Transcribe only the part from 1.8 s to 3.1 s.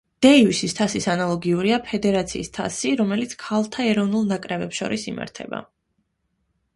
ფედერაციის თასი,